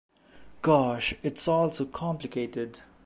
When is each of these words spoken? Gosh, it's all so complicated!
Gosh, 0.63 1.13
it's 1.21 1.47
all 1.47 1.69
so 1.69 1.85
complicated! 1.85 2.81